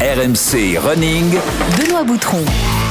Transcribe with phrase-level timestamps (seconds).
[0.00, 1.34] RMC Running.
[1.78, 2.38] Benoît Boutron.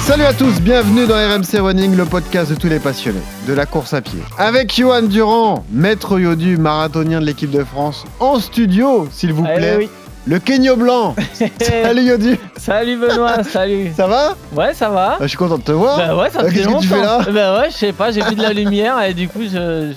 [0.01, 3.65] Salut à tous, bienvenue dans RMC Running, le podcast de tous les passionnés de la
[3.65, 4.19] course à pied.
[4.37, 9.55] Avec Johan Durand, maître yodu, marathonien de l'équipe de France, en studio, s'il vous Eh
[9.57, 9.75] plaît.
[9.79, 9.89] oui.
[10.27, 11.15] Le Kenyo Blanc.
[11.83, 13.91] Salut Yodu, Salut Benoît, salut.
[13.97, 14.35] ça va?
[14.55, 15.13] Ouais, ça va.
[15.19, 15.97] Ah, Je suis content de te voir.
[15.97, 16.79] Bah ouais, ça fait que longtemps.
[16.81, 19.27] tu fais là Bah ouais, je sais pas, j'ai vu de la lumière et du
[19.27, 19.93] coup je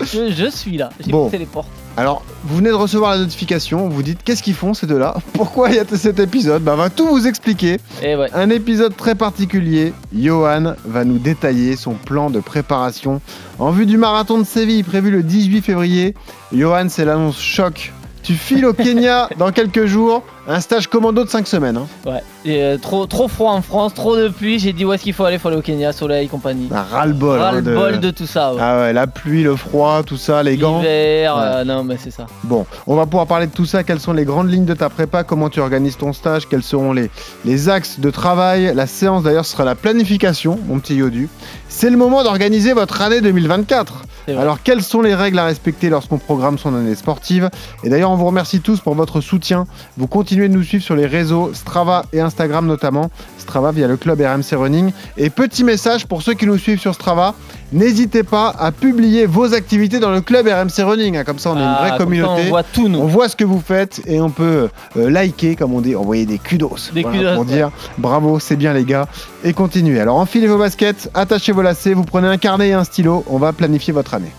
[0.00, 0.88] je, je suis là.
[1.04, 1.26] J'ai Bon.
[1.26, 1.68] poussé les portes.
[1.98, 5.14] Alors, vous venez de recevoir la notification, vous dites qu'est-ce qu'ils font ces deux-là?
[5.32, 6.62] Pourquoi il y a cet épisode?
[6.62, 7.78] Bah, on va tout vous expliquer.
[8.02, 8.28] Et ouais.
[8.34, 9.94] Un épisode très particulier.
[10.14, 13.22] Johan va nous détailler son plan de préparation
[13.58, 16.14] en vue du marathon de Séville prévu le 18 février.
[16.52, 17.94] Johan, c'est l'annonce choc.
[18.22, 20.22] Tu files au Kenya dans quelques jours.
[20.48, 21.76] Un stage commando de 5 semaines.
[21.76, 21.86] hein.
[22.08, 22.22] Ouais.
[22.44, 24.60] Et, euh, trop trop froid en France, trop de pluie.
[24.60, 26.68] J'ai dit où est-ce qu'il faut aller Faut aller au Kenya, soleil, compagnie.
[26.72, 27.40] Un ras-le-bol.
[27.40, 28.52] hein, Ras le bol de tout ça.
[28.54, 28.60] Ouais.
[28.62, 30.78] Ah ouais, la pluie, le froid, tout ça, les gants.
[30.78, 32.26] L'hiver, euh, non mais c'est ça.
[32.44, 33.82] Bon, on va pouvoir parler de tout ça.
[33.82, 35.24] Quelles sont les grandes lignes de ta prépa?
[35.24, 36.46] Comment tu organises ton stage?
[36.48, 37.10] Quels seront les,
[37.44, 38.72] les axes de travail?
[38.72, 41.28] La séance d'ailleurs sera la planification, mon petit Yodu.
[41.68, 44.02] C'est le moment d'organiser votre année 2024.
[44.26, 44.42] C'est vrai.
[44.42, 47.48] Alors, quelles sont les règles à respecter lorsqu'on programme son année sportive?
[47.84, 49.66] Et d'ailleurs, on vous remercie tous pour votre soutien.
[49.96, 53.10] Vous continuez de nous suivre sur les réseaux Strava et Instagram notamment.
[53.38, 54.92] Strava via le club RMC Running.
[55.16, 57.34] Et petit message pour ceux qui nous suivent sur Strava.
[57.72, 61.16] N'hésitez pas à publier vos activités dans le club RMC Running.
[61.16, 61.24] hein.
[61.24, 62.42] Comme ça, on est une Ah, vraie ça, communauté.
[62.46, 62.98] on voit tout nous.
[63.00, 66.26] On voit ce que vous faites et on peut euh, liker, comme on dit, envoyer
[66.26, 66.92] des kudos.
[66.94, 67.52] Des Voilà, kudos, Pour ouais.
[67.52, 69.06] dire bravo, c'est bien les gars.
[69.42, 69.98] Et continuez.
[70.00, 73.24] Alors enfilez vos baskets, attachez vos lacets, vous prenez un carnet et un stylo.
[73.28, 74.32] On va planifier votre année.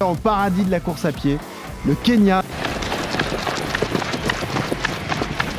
[0.00, 1.38] Au paradis de la course à pied,
[1.86, 2.42] le Kenya.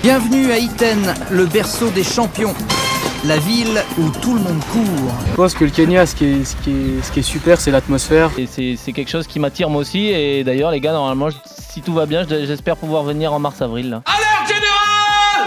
[0.06, 1.00] Bienvenue à Iten,
[1.32, 2.54] le berceau des champions.
[3.26, 5.12] La ville où tout le monde court.
[5.32, 7.60] Je pense que le Kenya, ce qui est, ce qui est, ce qui est super,
[7.60, 8.30] c'est l'atmosphère.
[8.38, 10.06] Et c'est c'est quelque chose qui m'attire moi aussi.
[10.10, 11.30] Et d'ailleurs les gars, normalement,
[11.72, 14.00] si tout va bien, je- j'espère pouvoir venir en mars-avril.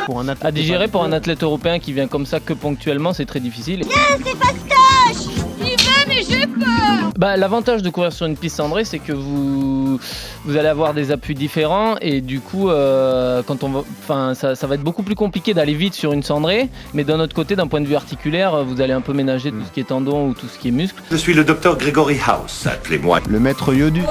[0.07, 3.13] Pour un athlète À digérer pour un athlète européen qui vient comme ça que ponctuellement,
[3.13, 3.85] c'est très difficile.
[7.17, 9.78] Bah, L'avantage de courir sur une piste cendrée, c'est que vous,
[10.45, 14.55] vous allez avoir des appuis différents et du coup, euh, quand on va, enfin, ça,
[14.55, 16.69] ça va être beaucoup plus compliqué d'aller vite sur une cendrée.
[16.95, 19.65] Mais d'un autre côté, d'un point de vue articulaire, vous allez un peu ménager tout
[19.67, 21.03] ce qui est tendon ou tout ce qui est muscle.
[21.11, 23.21] Je suis le docteur Gregory House, appelez-moi.
[23.29, 24.03] Le maître Yodu.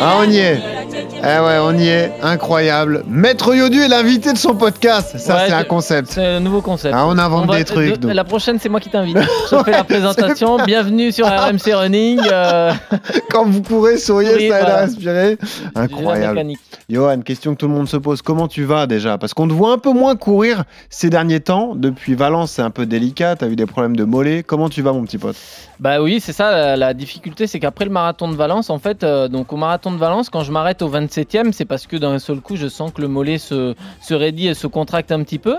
[0.00, 0.77] Ah, on y est.
[1.00, 2.12] Eh ouais, on y est.
[2.22, 3.04] Incroyable.
[3.08, 5.16] Maître Yodu est l'invité de son podcast.
[5.18, 6.08] Ça, Ouais, c'est un concept.
[6.10, 6.94] C'est un nouveau concept.
[6.96, 7.98] Ah, on invente On va- des trucs.
[8.00, 9.16] de- la prochaine, c'est moi qui t'invite.
[9.50, 10.56] Je fais la présentation.
[10.64, 12.20] Bienvenue sur RMC Running.
[12.32, 12.72] euh,
[13.30, 15.38] Quand vous courez, souriez, Oui, ça aide à respirer.
[15.74, 16.42] Incroyable.
[16.88, 18.22] Johan, question que tout le monde se pose.
[18.22, 19.18] Comment tu vas déjà?
[19.18, 21.74] Parce qu'on te voit un peu moins courir ces derniers temps.
[21.76, 23.36] Depuis Valence, c'est un peu délicat.
[23.36, 24.42] Tu as eu des problèmes de mollets.
[24.42, 25.36] Comment tu vas, mon petit pote?
[25.80, 26.50] Bah oui, c'est ça.
[26.50, 29.92] La, la difficulté, c'est qu'après le marathon de Valence, en fait, euh, donc au marathon
[29.92, 32.92] de Valence, quand je m'arrête au 27e, c'est parce que d'un seul coup, je sens
[32.92, 35.56] que le mollet se, se raidit et se contracte un petit peu.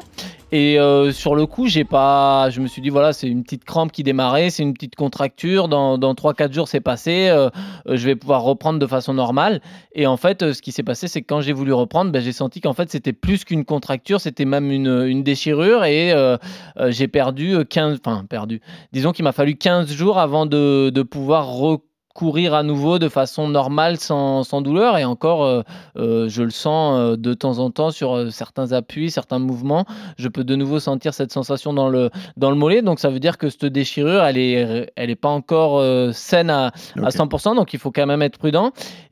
[0.51, 2.49] Et euh, sur le coup, j'ai pas.
[2.49, 5.67] Je me suis dit voilà, c'est une petite crampe qui démarrait, c'est une petite contracture.
[5.67, 7.27] Dans, dans 3-4 jours, c'est passé.
[7.29, 7.49] euh,
[7.87, 9.61] euh, je vais pouvoir reprendre de façon normale.
[9.93, 12.31] Et en fait, ce qui s'est passé, c'est que quand j'ai voulu reprendre, ben, j'ai
[12.31, 15.83] senti qu'en fait, c'était plus qu'une contracture, c'était même une, une déchirure.
[15.83, 16.13] Et
[16.89, 17.99] j'ai perdu euh, 15.
[18.03, 18.61] Enfin, perdu.
[18.91, 21.47] Disons qu'il m'a fallu 15 jours avant de, de pouvoir
[22.13, 24.97] recourir à nouveau de façon normale, sans, sans douleur.
[24.97, 25.61] Et encore, euh,
[25.97, 29.85] euh, je le sens euh, de temps en temps sur certains appuis, certains mouvements.
[30.17, 32.81] Je peux de nouveau sentir cette sensation dans le, dans le mollet.
[32.81, 35.81] Donc ça veut dire que cette déchirure, elle est, elle est pas encore
[36.13, 36.67] saine à,
[36.97, 37.13] à Ok.
[37.13, 37.55] 100%.
[37.55, 38.71] Donc il faut quand même être prudent.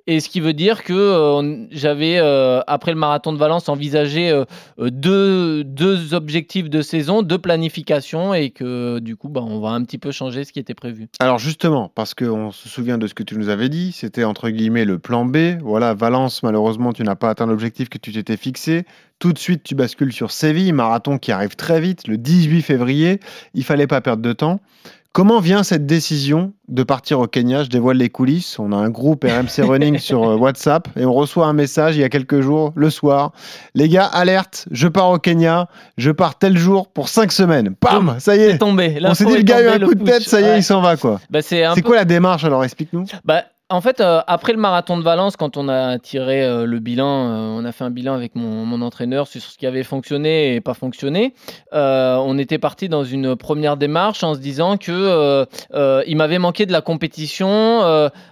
[0.09, 4.31] Et ce qui veut dire que euh, j'avais, euh, après le marathon de Valence, envisagé
[4.31, 4.45] euh,
[4.79, 9.83] deux, deux objectifs de saison, deux planifications, et que du coup, bah, on va un
[9.83, 11.09] petit peu changer ce qui était prévu.
[11.19, 14.49] Alors justement, parce qu'on se souvient de ce que tu nous avais dit, c'était entre
[14.49, 15.59] guillemets le plan B.
[15.61, 18.85] Voilà, Valence, malheureusement, tu n'as pas atteint l'objectif que tu t'étais fixé.
[19.19, 23.19] Tout de suite, tu bascules sur Séville, marathon qui arrive très vite, le 18 février.
[23.53, 24.61] Il fallait pas perdre de temps.
[25.13, 27.63] Comment vient cette décision de partir au Kenya?
[27.63, 28.59] Je dévoile les coulisses.
[28.59, 32.01] On a un groupe RMC Running sur euh, WhatsApp et on reçoit un message il
[32.01, 33.31] y a quelques jours, le soir.
[33.73, 37.73] Les gars, alerte, je pars au Kenya, je pars tel jour pour cinq semaines.
[37.79, 38.57] Pam, ça y C'est est.
[38.59, 38.99] tombé.
[39.03, 40.47] On s'est dit, est le gars a eu un coup de tête, ça y est,
[40.51, 40.59] Ouais.
[40.59, 41.19] il s'en va quoi.
[41.31, 42.63] Bah, c'est un C'est peu- quoi la démarche alors?
[42.63, 43.05] Explique-nous.
[43.25, 46.79] Bah, en fait, euh, après le marathon de Valence, quand on a tiré euh, le
[46.79, 50.55] bilan, euh, on a fait un bilan avec mon, entraîneur sur ce qui avait fonctionné
[50.55, 51.33] et pas fonctionné.
[51.73, 55.47] on était parti dans une première démarche en se disant que
[56.05, 57.81] il m'avait manqué de la compétition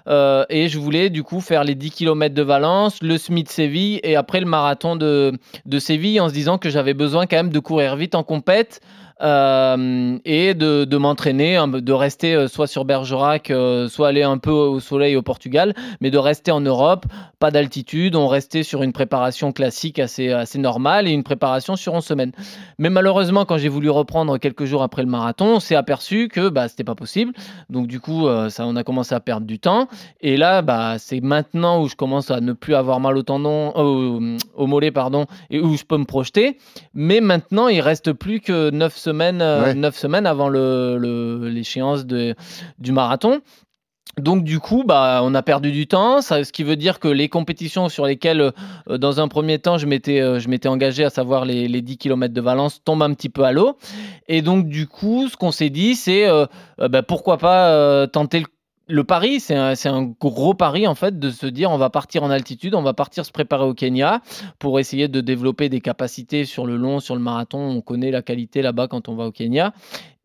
[0.08, 4.16] et je voulais du coup faire les 10 km de Valence, le Smith Séville et
[4.16, 5.34] après le marathon de,
[5.66, 8.82] de Séville en se disant que j'avais besoin quand même de courir vite en compète
[9.22, 14.24] euh, et de, de m'entraîner, peu- de rester euh, soit sur Bergerac, euh, soit aller
[14.24, 17.06] un peu au soleil au Portugal, mais de rester en Europe,
[17.40, 21.94] pas d'altitude, on restait sur une préparation classique assez, assez normale et une préparation sur
[21.94, 22.32] 11 semaines.
[22.78, 26.50] Mais malheureusement, quand j'ai voulu reprendre quelques jours après le marathon, on s'est aperçu que
[26.50, 27.34] bah, c'était pas possible.
[27.70, 29.88] Donc du coup, ça, on a commencé à perdre du temps.
[30.22, 33.74] Et là, bah, c'est maintenant où je commence à ne plus avoir mal au tendon,
[33.76, 36.58] euh, au mollet, pardon, et où je peux me projeter.
[36.94, 39.74] Mais maintenant, il reste plus que 9 semaines, euh, Ouais.
[39.76, 43.40] neuf semaines avant le- le- l'échéance du marathon.
[44.18, 47.10] Donc du coup, bah, on a perdu du temps, ça, ce qui veut dire que
[47.10, 48.40] les compétitions sur lesquelles,
[48.90, 51.82] euh, dans un premier temps, je m'étais, euh, je m'étais engagé, à savoir les, les
[51.82, 53.78] 10 km de Valence, tombent un petit peu à l'eau.
[54.30, 56.46] Et donc du coup, ce qu'on s'est dit, c'est euh,
[56.80, 58.46] euh, bah, pourquoi pas euh, tenter le,
[58.88, 59.40] le pari.
[59.40, 62.82] C'est un, gros pari en fait de se dire on va partir en altitude, on
[62.82, 64.22] va partir se préparer au Kenya
[64.60, 67.60] pour essayer de développer des capacités sur le long, sur le marathon.
[67.60, 69.74] On connaît la qualité là-bas quand on va au Kenya.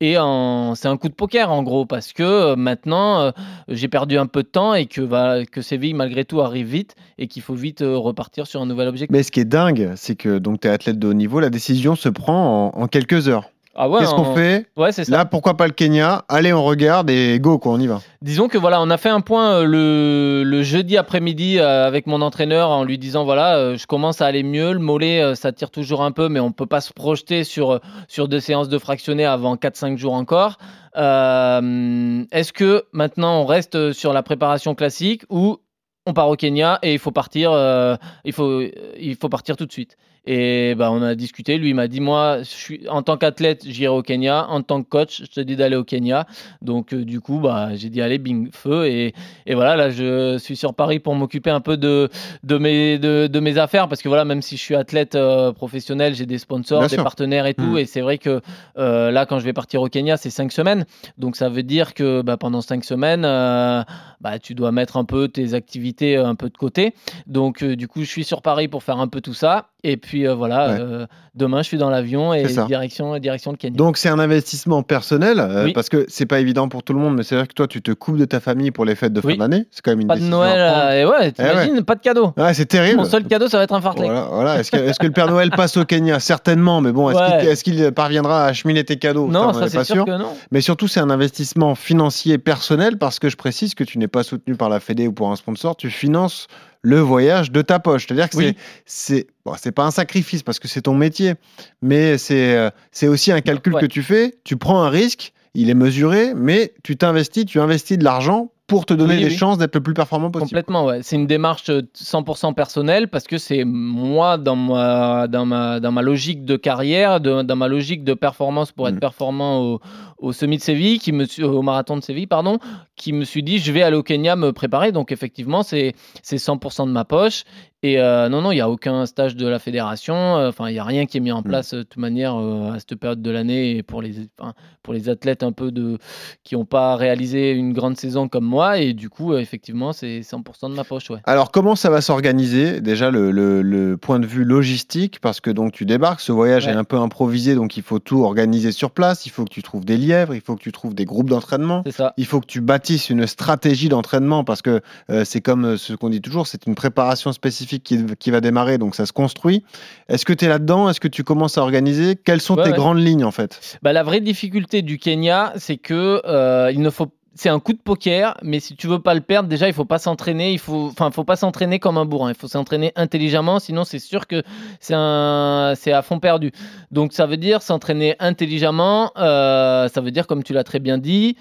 [0.03, 3.31] Et c'est un coup de poker en gros parce que euh, maintenant euh,
[3.69, 7.43] j'ai perdu un peu de temps et que, Séville malgré tout arrive vite et qu'il
[7.43, 9.13] faut vite euh, repartir sur un nouvel objectif.
[9.15, 11.51] Mais ce qui est dingue, c'est que donc tu es athlète de haut niveau, la
[11.51, 13.51] décision se prend en, en quelques heures.
[13.77, 15.13] Ah ouais, Qu'est-ce qu'on fait Ouais, c'est ça.
[15.13, 18.01] Là, pourquoi pas le Kenya Allez, on regarde et go, quoi, on y va.
[18.21, 22.07] Disons que voilà, on a fait un point euh, le, le jeudi après-midi euh, avec
[22.09, 25.53] mon entraîneur en lui disant voilà, euh, je commence à aller mieux, le mollet ça
[25.53, 28.79] tire toujours un peu, mais on peut pas se projeter sur, sur deux séances de
[28.79, 30.59] fractionné avant 4-5 jours encore.
[30.97, 35.59] Euh, Est-ce que maintenant on reste sur la préparation classique ou
[36.07, 37.95] on part au Kenya et il faut partir, euh,
[38.25, 38.63] il faut,
[38.99, 39.97] il faut partir tout de suite?
[40.27, 41.57] Et bah, on a discuté.
[41.57, 44.47] Lui il m'a dit moi, je suis en tant qu'athlète, j'irai au Kenya.
[44.49, 46.27] En tant que coach, je te dis d'aller au Kenya.
[46.63, 48.87] Donc euh, du coup, bah, j'ai dit allez, bing, feu.
[48.87, 49.15] Et,
[49.47, 52.11] et voilà, là, je suis sur Paris pour m'occuper un peu de,
[52.45, 53.89] de, mes, de, de mes affaires.
[53.89, 56.95] Parce que voilà, même si je suis athlète euh, professionnel, j'ai des sponsors, Bien des
[56.97, 57.03] sûr.
[57.03, 57.63] partenaires et tout.
[57.63, 57.79] Mm.
[57.79, 58.41] Et c'est vrai que
[58.79, 60.85] euh, là, quand je vais partir au Kenya, c'est cinq semaines.
[61.17, 65.29] Donc ça veut dire que bah, pendant cinq semaines, bah, tu dois mettre un peu
[65.29, 66.95] tes activités un peu de côté.
[67.27, 69.69] Donc du coup, je suis sur Paris pour faire un peu tout ça.
[69.83, 70.77] Et puis euh, voilà, Ouais.
[70.81, 73.77] euh, demain, je suis dans l'avion et direction, direction le Kenya.
[73.77, 75.73] Donc, c'est un investissement personnel, euh, Oui.
[75.73, 77.83] parce que c'est pas évident pour tout le monde, mais c'est vrai que toi, tu
[77.83, 79.39] te coupes de ta famille pour les fêtes de fin Oui.
[79.39, 79.67] d'année.
[79.71, 80.61] C'est quand même une pas de Noël.
[80.61, 82.33] à et ouais, t'imagines, pas de cadeau.
[82.37, 82.99] Ouais, c'est terrible.
[82.99, 84.07] Mon seul cadeau, ça va être un fartlek.
[84.11, 84.61] Voilà, voilà.
[84.61, 86.21] Est-ce que, le Père Noël passe au Kenya?
[86.21, 89.29] Certainement, mais bon, est-ce qu'il parviendra à acheminer tes cadeaux?
[89.29, 90.05] Non, ça c'est pas sûr, sûr.
[90.05, 90.35] que non.
[90.51, 94.23] Mais surtout, c'est un investissement financier personnel parce que je précise que tu n'es pas
[94.23, 96.47] soutenu par la Fédé ou pour un sponsor, tu finances
[96.83, 98.07] le voyage de ta poche.
[98.07, 98.57] C'est-à-dire que Oui.
[98.87, 101.35] c'est bon, c'est pas un sacrifice parce que c'est ton métier,
[101.83, 103.81] mais c'est euh, c'est aussi un calcul Ouais.
[103.83, 104.35] que tu fais.
[104.45, 108.87] Tu prends un risque, il est mesuré, mais tu t'investis, tu investis de l'argent pour
[108.87, 109.37] te donner Oui, oui.
[109.37, 110.49] chances d'être le plus performant possible.
[110.51, 111.01] Complètement, ouais.
[111.03, 115.91] C'est une démarche euh, 100% personnelle parce que c'est moi dans ma, dans ma, dans
[115.91, 119.01] ma logique de carrière, de- dans ma logique de performance pour être Mhm.
[119.01, 119.81] performant au,
[120.21, 122.59] au semi de Séville, qui me, suis- au marathon de Séville, pardon,
[122.97, 124.93] qui me suis dit je vais aller au Kenya me préparer.
[124.93, 127.45] Donc effectivement, c'est c'est 100% de ma poche.
[127.83, 130.15] Et euh, non, non, il n'y a aucun stage de la fédération.
[130.37, 132.37] euh, Enfin, il n'y a rien qui est mis en place euh, de toute manière
[132.37, 134.53] euh, à cette période de l'année pour les, enfin,
[134.83, 135.97] pour les athlètes un peu de
[136.45, 138.77] qui n'ont pas réalisé une grande saison comme moi.
[138.81, 141.21] Et du coup, euh, effectivement, c'est 100% de ma poche, ouais.
[141.25, 145.49] Alors, comment ça va s'organiser Déjà, le, le- le point de vue logistique, parce que
[145.51, 146.73] donc tu débarques, ce voyage Ouais.
[146.73, 149.25] est un peu improvisé, donc il faut tout organiser sur place.
[149.25, 151.83] Il faut que tu trouves des lièvres, il faut que tu trouves des groupes d'entraînement.
[152.17, 154.81] Il faut que tu bâtisses une stratégie d'entraînement parce que
[155.11, 158.41] euh, c'est comme euh, ce qu'on dit toujours, c'est une préparation spécifique qui, qui va
[158.41, 159.65] démarrer, donc ça se construit.
[160.09, 160.89] Est-ce que tu es là-dedans?
[160.89, 162.17] Est-ce que tu commences à organiser?
[162.17, 162.77] Quelles sont Ouais, tes ouais.
[162.77, 163.79] grandes lignes en fait?
[163.83, 167.73] Bah, la vraie difficulté du Kenya, c'est que euh, il ne faut c'est un coup
[167.73, 170.59] de poker, mais si tu veux pas le perdre, déjà il faut pas s'entraîner, il
[170.59, 174.27] faut, enfin faut pas s'entraîner comme un bourrin, il faut s'entraîner intelligemment, sinon c'est sûr
[174.27, 174.43] que
[174.81, 176.53] c'est un, c'est à fond perdu.
[176.91, 180.99] Donc ça veut dire s'entraîner intelligemment, euh, ça veut dire comme tu l'as très bien
[180.99, 181.37] dit,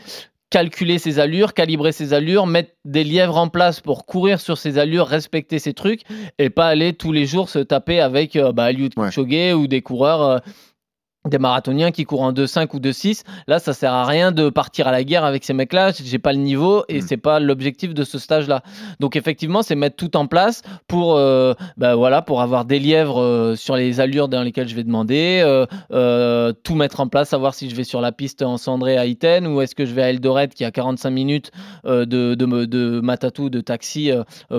[0.51, 4.77] calculer ses allures, calibrer ses allures, mettre des lièvres en place pour courir sur ses
[4.79, 6.01] allures, respecter ses trucs,
[6.39, 9.09] et pas aller tous les jours se taper avec euh, bah, Eliud Ouais.
[9.09, 10.21] Kipchoge ou des coureurs.
[10.21, 10.37] euh,
[11.27, 14.87] des marathoniens qui courent en 2-5 ou 2-6, là ça sert à rien de partir
[14.87, 17.05] à la guerre avec ces mecs-là, j'ai pas le niveau et Mm.
[17.07, 18.61] c'est pas l'objectif de ce stage-là.
[18.99, 23.21] Donc effectivement, c'est mettre tout en place pour, euh, bah, voilà, pour avoir des lièvres
[23.21, 25.41] euh, sur les allures dans lesquelles je vais demander,
[25.91, 29.05] euh, tout mettre en place, savoir si je vais sur la piste en cendré à
[29.05, 31.51] Iten ou est-ce que je vais à Eldoret qui a 45 minutes
[31.85, 34.11] de, de, de Matatou, de taxi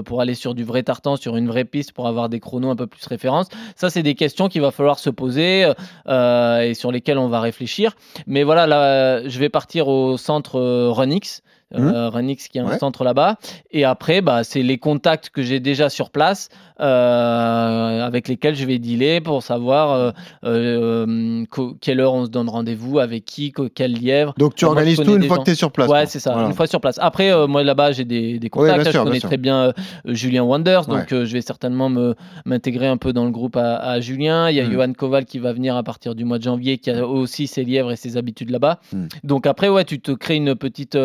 [0.05, 2.77] pour aller sur du vrai tartan, sur une vraie piste pour avoir des chronos un
[2.77, 3.49] peu plus références.
[3.77, 5.73] Ça, c'est des questions qu'il va falloir se poser
[6.07, 7.97] euh, et sur lesquelles on va réfléchir.
[8.27, 11.43] Mais voilà, là, je vais partir au centre euh, Runix.
[11.73, 12.79] euh, Renix qui est un Ouais.
[12.79, 13.37] centre là-bas.
[13.71, 16.49] Et après, bah, c'est les contacts que j'ai déjà sur place
[16.81, 20.11] euh, avec lesquels je vais dealer pour savoir euh,
[20.45, 21.45] euh,
[21.81, 24.35] quelle heure on se donne rendez-vous, avec qui, quel lièvre.
[24.39, 25.43] Donc tu organises tout une fois gens.
[25.43, 25.89] que tu es sur place.
[25.91, 26.49] ouais, c'est ça, Voilà.
[26.49, 26.99] une fois sur place.
[27.01, 28.75] Après, moi là-bas, j'ai des, des contacts.
[28.77, 29.73] bien là, sûr, je connais bien très bien
[30.07, 31.25] Julien Wanders, donc Ouais.
[31.27, 34.49] je vais certainement me m'intégrer un peu dans le groupe à, à Julien.
[34.51, 34.73] Il y a Mm.
[34.73, 37.65] Johan Koval qui va venir à partir du mois de janvier, qui a aussi ses
[37.65, 38.79] lièvres et ses habitudes là-bas.
[38.93, 39.07] Mm.
[39.25, 40.97] Donc après, ouais, tu te crées une petite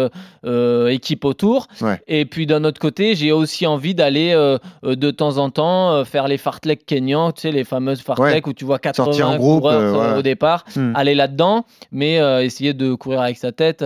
[0.90, 1.68] équipe autour.
[1.82, 2.00] Ouais.
[2.08, 4.34] Et puis d'un autre côté, j'ai aussi envie d'aller
[4.84, 8.54] de temps en temps euh, faire les fartlek kenyans, tu sais, les fameuses fartlek où
[8.54, 10.20] tu vois 80 Sortir en groupe, coureurs euh, euh, ouais.
[10.20, 10.94] au départ, Hmm.
[10.96, 13.84] aller là-dedans, mais euh, essayer de courir avec sa tête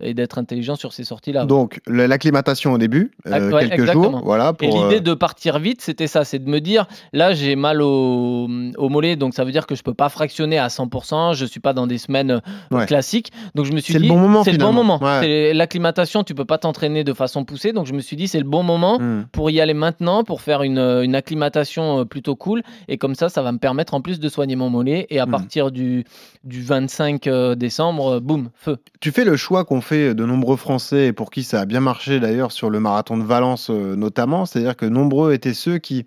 [0.00, 1.44] et d'être intelligent sur ces sorties-là.
[1.44, 4.10] Donc la- l'acclimatation au début, Ah, ouais, quelques exactement.
[4.10, 4.52] jours, voilà.
[4.60, 8.48] Et l'idée de partir vite, c'était ça, c'est de me dire, là j'ai mal au,
[8.76, 11.60] au mollet, donc ça veut dire que je peux pas fractionner à 100%, je suis
[11.60, 12.40] pas dans des semaines
[12.70, 12.86] Ouais.
[12.86, 14.98] classiques, donc je me suis C'est le dit, bon moment, c'est le bon moment.
[15.02, 15.20] Ouais.
[15.20, 18.38] C'est L'acclimatation, tu peux pas t'entraîner de façon poussée, donc je me suis dit, c'est
[18.38, 19.24] le bon moment hmm.
[19.32, 23.28] pour y aller maintenant, pour faire une, une acclimatation euh, plutôt cool, et comme ça,
[23.28, 25.30] ça va me permettre en plus de soigner mon mollet, et à Mhm.
[25.32, 26.04] partir du,
[26.44, 28.78] du 25 euh, décembre, euh, boum, feu.
[29.00, 31.80] Tu fais le choix qu'ont fait de nombreux Français et pour qui ça a bien
[31.80, 36.06] marché d'ailleurs sur le marathon de Valence euh, notamment, c'est-à-dire que nombreux étaient ceux qui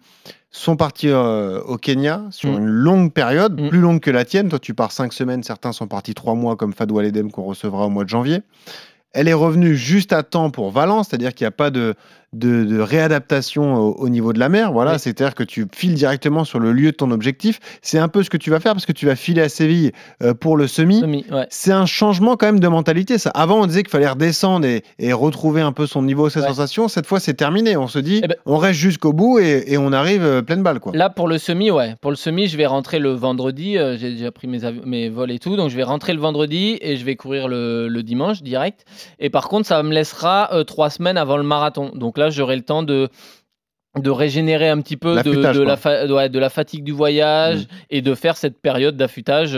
[0.55, 2.57] sont partis euh, au Kenya sur Mm.
[2.59, 3.69] une longue période, Mm.
[3.69, 4.49] plus longue que la tienne.
[4.49, 7.87] Toi, tu pars cinq semaines, certains sont partis trois mois comme Fadou Aledem qu'on recevra
[7.87, 8.39] au mois de janvier.
[9.13, 11.95] Elle est revenue juste à temps pour Valence, c'est-à-dire qu'il n'y a pas de,
[12.33, 14.71] de, de réadaptation au, au niveau de la mer.
[14.71, 14.99] Voilà, Oui.
[14.99, 17.59] c'est-à-dire que tu files directement sur le lieu de ton objectif.
[17.81, 19.91] C'est un peu ce que tu vas faire parce que tu vas filer à Séville
[20.21, 20.99] euh, pour le semi.
[20.99, 21.45] Semi, ouais.
[21.49, 23.17] C'est un changement quand même de mentalité.
[23.17, 23.29] Ça.
[23.31, 26.47] Avant, on disait qu'il fallait redescendre et, et retrouver un peu son niveau, ses Ouais.
[26.47, 26.87] sensations.
[26.87, 27.77] Cette fois, c'est terminé.
[27.77, 30.63] On se dit, Eh ben- on reste jusqu'au bout et, et on arrive euh, pleine
[30.63, 30.79] balle.
[30.79, 30.91] Quoi.
[30.95, 31.95] Là, pour le semi, ouais.
[32.01, 33.77] Pour le semi, je vais rentrer le vendredi.
[33.77, 35.55] euh, J'ai déjà pris mes, vols et tout.
[35.55, 38.85] Donc, je vais rentrer le vendredi et je vais courir le, le dimanche direct.
[39.19, 41.91] Et par contre, ça me laissera trois semaines avant le marathon.
[41.93, 43.09] Donc là, j'aurai le temps de
[44.01, 45.77] de régénérer un petit peu de, la, quoi.
[45.77, 47.67] fa- ouais, de la fatigue du voyage Mm.
[47.91, 49.55] et de faire cette période d'affûtage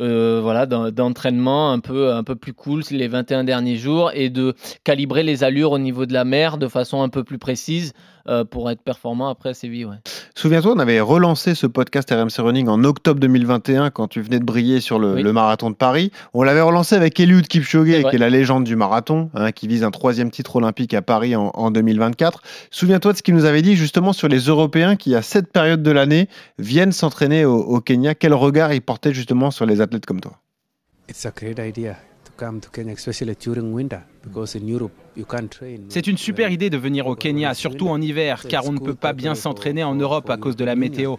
[0.00, 4.28] euh, voilà, d'en- d'entraînement un peu, un peu plus cool les 21 derniers jours et
[4.28, 7.92] de calibrer les allures au niveau de la mer de façon un peu plus précise
[8.28, 9.84] euh, pour être performant après à Séville.
[9.86, 9.96] Ouais.
[10.34, 14.44] Souviens-toi, on avait relancé ce podcast RMC Running en octobre 2021 quand tu venais de
[14.44, 15.22] briller sur le, Oui.
[15.22, 16.10] le marathon de Paris.
[16.34, 19.84] On l'avait relancé avec Eliud Kipchoge, qui est la légende du marathon, hein, qui vise
[19.84, 22.42] un troisième titre olympique à Paris en, en 2024.
[22.70, 25.82] Souviens-toi de ce qu'il nous avait dit justement sur les Européens qui, à cette période
[25.82, 26.28] de l'année,
[26.58, 28.14] viennent s'entraîner au, au Kenya.
[28.14, 30.32] Quel regard il portait justement sur les athlètes comme toi?
[31.08, 31.96] It's a great idea
[35.88, 38.94] C'est une super idée de venir au Kenya, surtout en hiver, car on ne peut
[38.94, 41.16] pas bien s'entraîner en Europe à cause de la météo.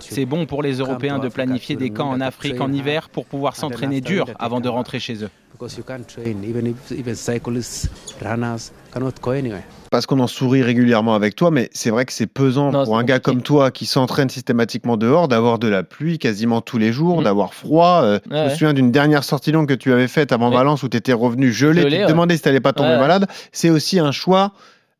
[0.00, 3.56] C'est bon pour les Européens de planifier des camps en Afrique en hiver pour pouvoir
[3.56, 5.30] s'entraîner dur avant de rentrer chez eux.
[5.52, 7.88] because you can't train even if even cyclists,
[8.22, 9.62] runners cannot go anywhere.
[9.90, 12.96] parce qu'on en sourit régulièrement avec toi, mais c'est vrai que c'est pesant Non, pour
[12.96, 16.92] un gars comme toi qui s'entraîne systématiquement dehors, d'avoir de la pluie quasiment tous les
[16.92, 17.24] jours, Mhm.
[17.24, 18.02] d'avoir froid.
[18.04, 20.50] Euh, je Ouais, me souviens d'une dernière sortie longue que tu avais faite avant.
[20.50, 22.08] Valence où tu étais revenu gelé, Gelé, tu te ouais.
[22.08, 23.26] demandais si tu n'allais pas tomber malade.
[23.50, 24.52] C'est aussi un choix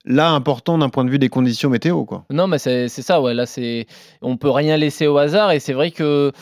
[0.08, 2.04] là important d'un point de vue des conditions météo.
[2.04, 2.24] Quoi.
[2.30, 3.34] Non, mais c'est ça, ouais.
[3.34, 3.86] Là, c'est
[4.22, 6.32] on peut rien laisser au hasard et c'est vrai que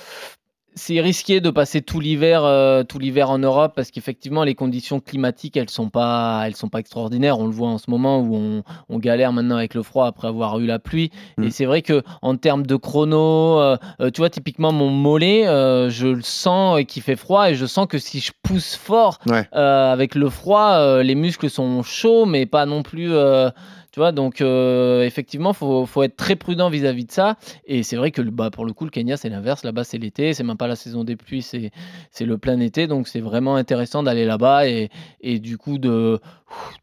[0.78, 5.00] c'est risqué de passer tout l'hiver, euh, tout l'hiver en Europe parce qu'effectivement les conditions
[5.00, 7.38] climatiques elles sont pas, elles sont pas extraordinaires.
[7.38, 10.28] On le voit en ce moment où on, on galère maintenant avec le froid après
[10.28, 11.10] avoir eu la pluie.
[11.38, 11.44] Mm.
[11.44, 15.46] Et c'est vrai que en termes de chrono, euh, euh, tu vois typiquement mon mollet,
[15.48, 19.18] euh, je le sens qu'il fait froid et je sens que si je pousse fort
[19.26, 19.48] Ouais.
[19.52, 23.12] avec le froid, les muscles sont chauds mais pas non plus.
[23.96, 27.38] Tu vois, donc euh, effectivement, faut, faut être très prudent vis-à-vis de ça.
[27.66, 29.64] Et c'est vrai que bah, pour le coup, le Kenya, c'est l'inverse.
[29.64, 31.70] Là-bas, c'est l'été, c'est même pas la saison des pluies, c'est
[32.10, 32.86] c'est le plein été.
[32.88, 34.90] Donc c'est vraiment intéressant d'aller là-bas et,
[35.22, 36.20] et du coup, de,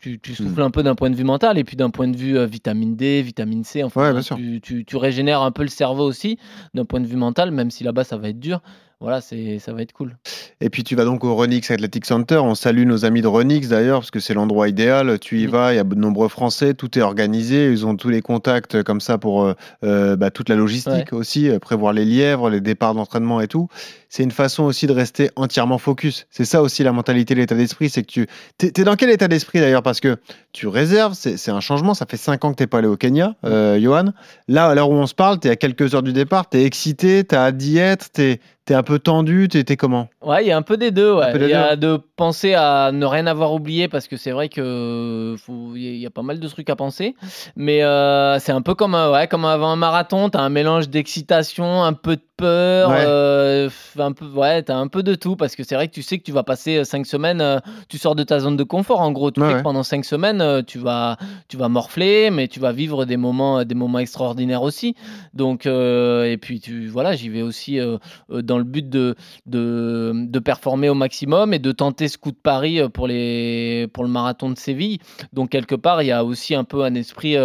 [0.02, 0.66] tu, tu souffles Hmm.
[0.66, 2.96] un peu d'un point de vue mental et puis d'un point de vue euh, vitamine
[2.96, 3.84] D, vitamine C.
[3.84, 4.36] Enfin, Ouais, sûr.
[4.36, 6.40] tu, tu, tu régénères un peu le cerveau aussi
[6.74, 8.60] d'un point de vue mental, même si là-bas, ça va être dur.
[9.04, 10.16] Voilà, c'est ça va être cool.
[10.62, 12.38] Et puis tu vas donc au Renix Athletic Center.
[12.38, 15.20] On salue nos amis de Renix d'ailleurs, parce que c'est l'endroit idéal.
[15.20, 17.70] Tu y vas, il y a de nombreux Français, tout est organisé.
[17.70, 21.50] Ils ont tous les contacts comme ça pour euh, euh, bah, toute la logistique aussi,
[21.50, 23.68] euh, prévoir les lièvres, les départs d'entraînement et tout.
[24.16, 26.28] C'est une façon aussi de rester entièrement focus.
[26.30, 27.90] C'est ça aussi la mentalité, l'état d'esprit.
[27.90, 28.28] C'est que tu.
[28.60, 29.82] T'es es dans quel état d'esprit d'ailleurs?
[29.82, 30.18] Parce que
[30.52, 31.96] tu réserves, c'est un changement.
[31.96, 34.14] Ça fait 5 ans que t'es pas allé au Kenya, euh, Johan.
[34.48, 36.58] Là, à l'heure où on se parle, tu es à quelques heures du départ, tu
[36.60, 38.40] es excité, tu as hâte d'y être, tu es,
[38.76, 40.08] un peu tendu, tu es comment?
[40.22, 41.16] Ouais, il y a un peu des deux.
[41.16, 41.32] ouais.
[41.36, 41.98] Il y a deux.
[41.98, 45.36] de penser à ne rien avoir oublié parce que c'est vrai que
[45.76, 47.16] il y a- pas mal de trucs à penser.
[47.56, 50.30] Mais euh, c'est un peu comme, un- ouais, comme avant un marathon.
[50.30, 53.04] Tu as un mélange d'excitation, un peu de peur, Ouais.
[53.06, 53.70] euh,
[54.04, 56.18] un peu, ouais, t'as un peu de tout parce que c'est vrai que tu sais
[56.18, 59.02] que tu vas passer 5 semaines, euh, tu sors de ta zone de confort.
[59.02, 59.64] En gros, tu Ouais, sais que ouais.
[59.64, 61.18] pendant 5 semaines, euh, tu vas,
[61.48, 64.96] tu vas morfler, mais tu vas vivre des moments, des moments extraordinaires aussi.
[65.34, 67.98] Donc, euh, et puis tu, voilà, j'y vais aussi euh,
[68.32, 72.32] euh, dans le but de, de, de performer au maximum et de tenter ce coup
[72.32, 75.00] de pari euh, pour les, pour le marathon de Séville.
[75.34, 77.36] Donc quelque part, il y a aussi un peu un esprit.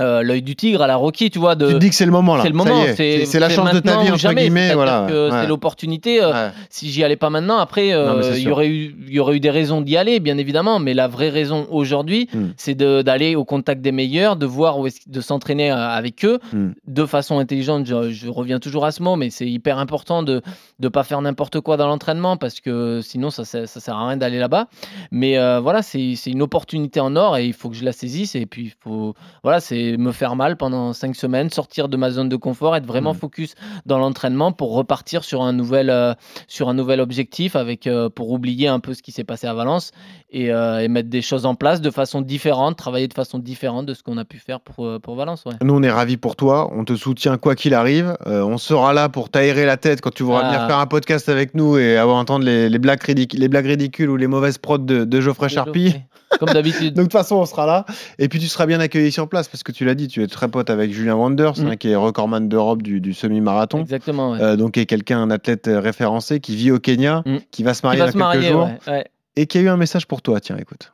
[0.00, 1.54] Euh, l'œil du tigre à la Rocky, tu vois.
[1.54, 2.42] De, Tu te dis que c'est le moment là.
[2.42, 3.24] c'est le moment, est.
[3.26, 5.04] c'est la chance de ta vie entre guillemets, voilà.
[5.06, 5.28] Ouais.
[5.30, 6.22] C'est l'opportunité.
[6.22, 6.50] euh, Ouais.
[6.70, 9.40] Si j'y allais pas maintenant, après, euh, il y aurait eu, il y aurait eu
[9.40, 10.78] des raisons d'y aller, bien évidemment.
[10.80, 12.48] Mais la vraie raison aujourd'hui, Hmm.
[12.56, 16.40] c'est de- d'aller au contact des meilleurs, de voir où est de s'entraîner avec eux
[16.52, 16.70] Hmm.
[16.88, 17.86] de façon intelligente.
[17.86, 20.42] Je, je reviens toujours à ce mot, mais c'est hyper important de
[20.80, 24.08] ne pas faire n'importe quoi dans l'entraînement parce que sinon, ça, ça, ça sert à
[24.08, 24.66] rien d'aller là-bas.
[25.12, 28.34] Mais voilà, c'est une opportunité en or et il faut que je la saisisse.
[28.34, 32.28] Et puis, faut, voilà, c'est me faire mal pendant cinq semaines, sortir de ma zone
[32.28, 33.18] de confort, être vraiment Mm.
[33.18, 33.54] focus
[33.86, 36.14] dans l'entraînement pour repartir sur un nouvel, euh,
[36.48, 39.54] sur un nouvel objectif avec, euh, pour oublier un peu ce qui s'est passé à
[39.54, 39.92] Valence
[40.30, 43.86] et, euh, et mettre des choses en place de façon différente, travailler de façon différente
[43.86, 45.44] de ce qu'on a pu faire pour, pour Valence.
[45.46, 45.52] Ouais.
[45.62, 46.70] Nous, on est ravis pour toi.
[46.72, 48.16] On te soutient quoi qu'il arrive.
[48.26, 50.48] On sera là pour t'aérer la tête quand tu voudras Ah.
[50.52, 53.66] venir faire un podcast avec nous et avoir entendre les, les blagues, ridic- les blagues
[53.66, 55.94] ridicules ou les mauvaises prods de, de Geoffrey Charpie.
[56.40, 56.94] Comme d'habitude.
[56.94, 57.84] Donc de toute façon, on sera là.
[58.18, 60.26] Et puis tu seras bien accueilli sur place parce que tu l'as dit, tu es
[60.26, 61.66] très pote avec Julien Wanders, Mm.
[61.66, 63.80] hein, qui est recordman d'Europe du, du semi-marathon.
[63.82, 64.32] Exactement.
[64.32, 64.40] ouais.
[64.42, 67.36] Euh, donc qui est quelqu'un, un athlète euh, référencé qui vit au Kenya, Mm.
[67.50, 69.04] qui va se marier va dans se quelques marier, jours ouais, ouais.
[69.36, 70.40] et qui a eu un message pour toi.
[70.40, 70.92] Tiens, écoute.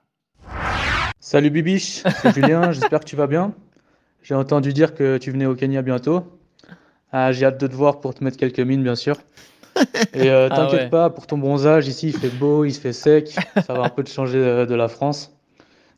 [1.20, 3.52] Salut Bibiche, c'est Julien, j'espère que tu vas bien.
[4.22, 6.24] J'ai entendu dire que tu venais au Kenya bientôt.
[7.12, 9.16] Ah, j'ai hâte de te voir pour te mettre quelques mines, bien sûr.
[10.14, 10.88] Et euh, Ah t'inquiète ouais.
[10.88, 13.88] pas, pour ton bronzage, ici il fait beau, il se fait sec, ça va un
[13.88, 15.32] peu te changer euh, de la France.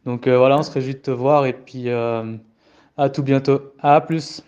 [0.04, 2.22] Donc euh, voilà, on se réjouit de te voir et puis euh,
[2.96, 3.72] à tout bientôt.
[3.80, 4.42] À plus.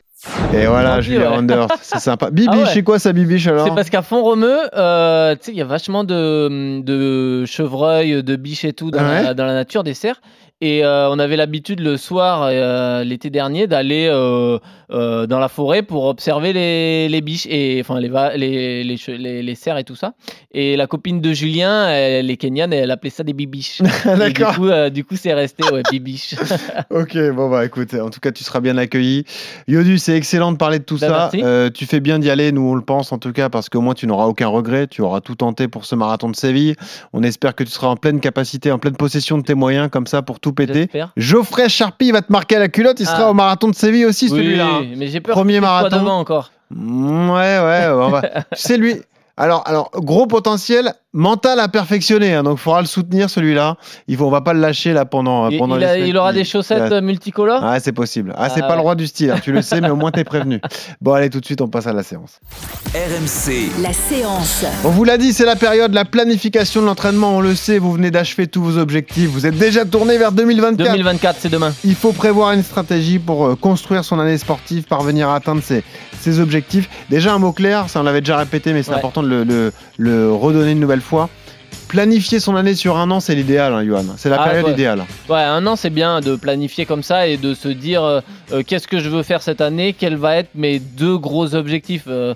[0.54, 1.66] Et voilà, Julien ouais.
[1.82, 2.30] C'est sympa.
[2.30, 2.70] Bibiche, Ah ouais.
[2.72, 5.66] c'est quoi ça, Bibiche alors C'est parce qu'à Font-Romeu, euh, tu sais, il y a
[5.66, 9.92] vachement de, de chevreuils, de biches et tout dans, ouais la, dans la nature, des
[9.94, 10.20] cerfs.
[10.60, 14.58] Et euh, on avait l'habitude le soir, euh, l'été dernier, d'aller euh,
[14.88, 19.54] dans la forêt pour observer les, les biches, et, enfin les, les, les, les, les
[19.56, 20.14] cerfs et tout ça.
[20.52, 23.82] Et la copine de Julien, elle est kenyane, et elle appelait ça des bibiches.
[24.04, 24.54] D'accord.
[24.54, 26.34] coup, du coup, c'est resté, ouais, bibiche.
[26.90, 29.24] Ok, bon bah écoute, en tout cas tu seras bien accueilli.
[29.66, 31.70] Yodu, c'est excellent de parler de tout Bah, ça.
[31.70, 33.94] tu fais bien d'y aller, nous on le pense en tout cas, parce qu'au moins
[33.94, 36.76] tu n'auras aucun regret, tu auras tout tenté pour ce marathon de Séville.
[37.12, 40.06] On espère que tu seras en pleine capacité, en pleine possession de tes moyens, comme
[40.06, 40.88] ça pour tout péter.
[41.16, 43.30] Geoffrey Charpie va te marquer à la culotte, il sera Ah.
[43.30, 44.66] au marathon de Séville aussi celui-là.
[44.66, 44.82] hein.
[44.96, 46.06] Mais j'ai peur Premier marathon.
[46.06, 46.50] encore.
[46.70, 48.96] Ouais, ouais, va- c'est lui.
[49.36, 53.76] Alors, alors, gros potentiel mental à perfectionner, hein, donc il faudra le soutenir celui-là.
[54.06, 56.08] Il faut, on va pas le lâcher là pendant, Il, pendant il les a- semaines
[56.08, 57.60] il aura des chaussettes euh, multicolores?
[57.64, 58.32] Ah, c'est possible.
[58.36, 60.12] Ah, c'est Ah pas le roi du style, hein, tu le sais, mais au moins
[60.12, 60.60] t'es prévenu.
[61.00, 62.38] Bon, allez, tout de suite, on passe à la séance.
[62.94, 64.64] RMC, La séance.
[64.84, 67.92] On vous l'a dit, c'est la période, la planification de l'entraînement, on le sait, vous
[67.92, 70.92] venez d'achever tous vos objectifs, vous êtes déjà tourné vers 2024.
[70.92, 71.72] 2024, c'est demain.
[71.84, 75.82] Il faut prévoir une stratégie pour euh, construire son année sportive, parvenir à atteindre ses,
[76.24, 76.88] ses objectifs.
[77.10, 78.96] Déjà, un mot clair, ça on l'avait déjà répété, mais c'est Ouais.
[78.96, 81.28] important de le, le- le redonner une nouvelle fois.
[81.88, 84.04] Planifier son année sur un an, c'est l'idéal, hein, Johan.
[84.16, 84.72] C'est la Ah, période ouais.
[84.72, 85.04] idéale.
[85.28, 88.20] Ouais, un an, c'est bien de planifier comme ça et de se dire euh,
[88.52, 92.04] euh, qu'est-ce que je veux faire cette année, quels vont être mes deux gros objectifs.
[92.08, 92.34] Euh,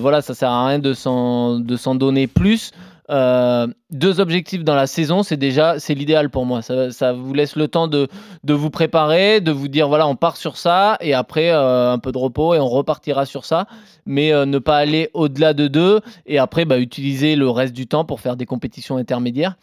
[0.00, 1.58] voilà, ça sert à rien de s'en
[1.94, 2.70] donner plus.
[3.08, 6.60] Euh, deux objectifs dans la saison, c'est déjà c'est l'idéal pour moi.
[6.62, 8.08] Ça, vous laisse le temps de,
[8.42, 11.98] de vous préparer, de vous dire voilà, on part sur ça et après euh, un
[11.98, 13.66] peu de repos et on repartira sur ça.
[14.06, 17.86] Mais euh, ne pas aller au-delà de deux et après bah, utiliser le reste du
[17.86, 19.56] temps pour faire des compétitions intermédiaires.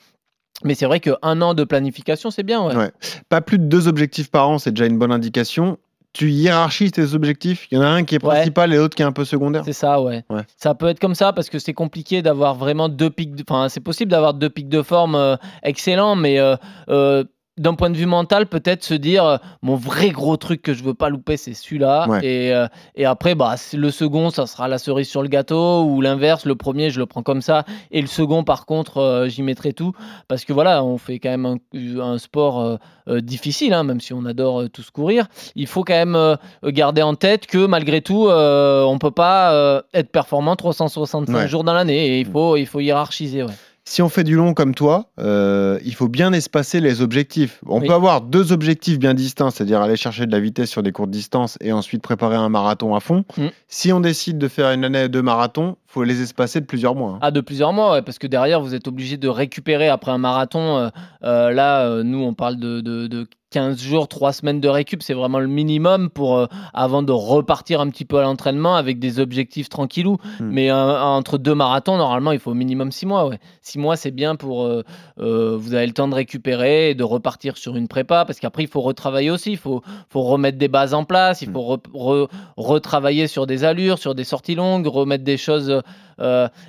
[0.64, 2.64] Mais c'est vrai qu'un an de planification, c'est bien.
[2.64, 2.92] Ouais.
[3.28, 5.78] Pas plus de deux objectifs par an, c'est déjà une bonne indication.
[6.14, 7.68] Tu hiérarchises tes objectifs.
[7.72, 8.30] Il y en a un qui est Ouais.
[8.36, 9.64] principal et l'autre qui est un peu secondaire.
[9.66, 10.24] C'est ça, ouais.
[10.30, 10.42] Ouais.
[10.58, 13.36] Ça peut être comme ça parce que c'est compliqué d'avoir vraiment deux pics.
[13.36, 16.56] de- Enfin, c'est possible d'avoir deux pics de forme euh, excellents, mais euh,
[16.90, 17.24] euh,
[17.58, 20.84] d'un point de vue mental, peut-être se dire euh, mon vrai gros truc que je
[20.84, 22.08] veux pas louper, c'est celui-là.
[22.10, 22.26] Ouais.
[22.26, 26.02] Et, euh, et après, bah, le second, ça sera la cerise sur le gâteau ou
[26.02, 26.46] l'inverse.
[26.46, 27.64] Le premier, je le prends comme ça.
[27.92, 29.94] Et le second, par contre, euh, j'y mettrai tout.
[30.28, 31.58] Parce que voilà, on fait quand même un,
[32.02, 35.28] un sport difficile, hein, même si on adore tous courir.
[35.56, 40.56] Il faut quand même garder en tête que malgré tout, on peut pas être performant
[40.56, 41.48] 365 Ouais.
[41.48, 42.18] jours dans l'année.
[42.18, 43.44] Et il faut, il faut hiérarchiser.
[43.44, 43.54] Ouais.
[43.86, 47.60] Si on fait du long comme toi, euh, il faut bien espacer les objectifs.
[47.68, 47.88] On Oui.
[47.88, 51.10] peut avoir deux objectifs bien distincts, c'est-à-dire aller chercher de la vitesse sur des courtes
[51.10, 53.26] distances et ensuite préparer un marathon à fond.
[53.38, 53.48] Mm.
[53.68, 57.12] Si on décide de faire une année de marathon, faut les espacer de plusieurs mois.
[57.16, 57.20] hein.
[57.22, 60.18] Ah, de plusieurs mois, ouais, parce que derrière, vous êtes obligé de récupérer après un
[60.18, 60.78] marathon.
[60.78, 60.90] euh,
[61.26, 65.04] euh, là, euh, nous, on parle de, de, de 15 jours, 3 semaines de récup,
[65.04, 68.98] c'est vraiment le minimum pour euh, avant de repartir un petit peu à l'entraînement avec
[69.00, 70.18] des objectifs tranquillou.
[70.40, 70.50] Hmm.
[70.50, 73.28] Mais euh, entre deux marathons, normalement, il faut au minimum 6 mois.
[73.28, 73.40] Ouais.
[73.62, 74.66] 6 mois, c'est bien pour.
[74.66, 74.84] euh,
[75.18, 78.68] vous avez le temps de récupérer et de repartir sur une prépa parce qu'après, il
[78.70, 79.52] faut retravailler aussi.
[79.52, 81.42] Il faut, faut remettre des bases en place.
[81.44, 81.54] Il Hmm.
[81.54, 85.82] faut re- re- retravailler sur des allures, sur des sorties longues, remettre des choses.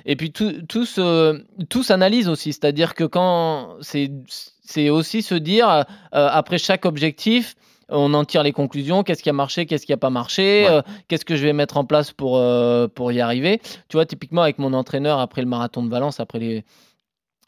[0.05, 0.85] et puis tout, tout,
[1.69, 2.53] tout s'analyse aussi.
[2.53, 3.69] C'est-à-dire que quand.
[3.81, 4.11] C'est
[4.65, 7.55] c'est aussi se dire, euh, après chaque objectif,
[7.89, 10.71] on en tire les conclusions, qu'est-ce qui a marché, qu'est-ce qui n'a pas marché, Ouais.
[10.71, 13.59] euh, qu'est-ce que je vais mettre en place pour, euh, pour y arriver.
[13.89, 16.63] Tu vois, typiquement avec mon entraîneur, après le marathon de Valence, après les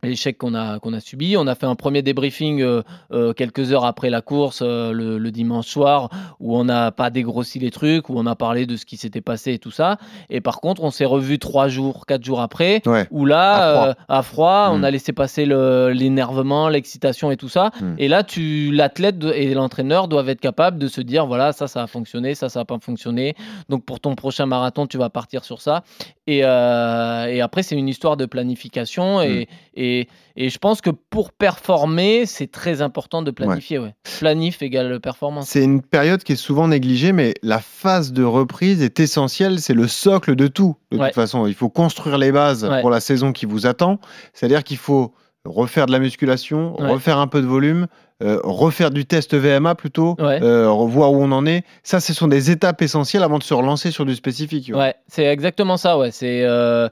[0.03, 1.35] l'échec qu'on a, qu'on a subi.
[1.37, 5.17] On a fait un premier débriefing euh, euh, quelques heures après la course, euh, le,
[5.17, 8.75] le dimanche soir, où on n'a pas dégrossi les trucs, où on a parlé de
[8.75, 9.97] ce qui s'était passé et tout ça.
[10.29, 13.07] Et par contre, on s'est revu trois jours, quatre jours après, Ouais.
[13.11, 13.95] où là, À froid.
[14.07, 14.83] à froid, on Mm.
[14.83, 17.71] a laissé passer le- l'énervement, l'excitation et tout ça.
[17.81, 17.95] Mm.
[17.97, 21.81] Et là, tu, l'athlète et l'entraîneur doivent être capables de se dire, voilà, ça, ça
[21.83, 23.35] a fonctionné, ça, ça n'a pas fonctionné.
[23.69, 25.83] Donc pour ton prochain marathon, tu vas partir sur ça.
[26.27, 29.21] Et, et après, c'est une histoire de planification.
[29.21, 29.96] Et, et,
[30.35, 33.79] et je pense que pour performer, c'est très important de planifier.
[33.79, 33.95] Ouais.
[34.19, 35.47] Planif égale performance.
[35.47, 39.59] C'est une période qui est souvent négligée, mais la phase de reprise est essentielle.
[39.59, 40.75] C'est le socle de tout.
[40.91, 41.07] De Ouais.
[41.07, 43.99] toute façon, il faut construire les bases pour la saison qui vous attend.
[44.33, 45.13] C'est-à-dire qu'il faut
[45.45, 47.87] refaire de la musculation, refaire un peu de volume,
[48.23, 50.41] euh, refaire du test VMA plutôt, Ouais.
[50.41, 51.63] euh, revoir où on en est.
[51.83, 54.71] Ça, ce sont des étapes essentielles avant de se relancer sur du spécifique.
[54.73, 55.97] Ouais, c'est exactement ça.
[55.99, 56.89] Ouais, c'est euh,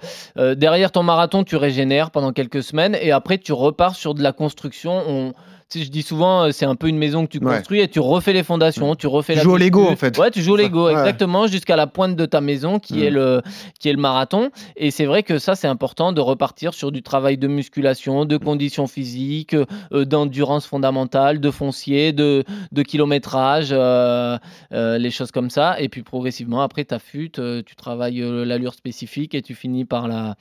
[0.56, 4.34] derrière ton marathon, tu régénères pendant quelques semaines et après tu repars sur de la
[4.34, 5.02] construction.
[5.08, 5.34] On,
[5.70, 7.58] tu sais, je dis souvent, euh, c'est un peu une maison que tu Ouais.
[7.58, 9.44] construis et tu refais les fondations, tu refais Tu la.
[9.44, 9.66] joues au muscu.
[9.66, 10.18] Lego, en fait.
[10.18, 13.04] Ouais, tu joues au Lego, exactement, jusqu'à la pointe de ta maison qui Mm.
[13.04, 13.42] est le
[13.80, 14.52] qui est le marathon.
[14.76, 18.38] Et c'est vrai que ça, c'est important de repartir sur du travail de musculation, de
[18.38, 19.56] conditions physiques,
[19.94, 24.38] euh, d'endurance fondamentale, de foncier, de de kilométrage, euh,
[24.72, 25.80] euh, les choses comme ça.
[25.80, 30.36] Et puis progressivement, après, tu affûtes, tu travailles l'allure spécifique et tu finis par la,